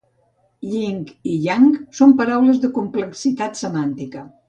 Yin 0.69 1.03
i 1.33 1.35
yang 1.45 1.69
són 2.01 2.17
paraules 2.25 2.61
de 2.67 2.75
complexitat 2.81 3.65
semàntica. 3.65 4.31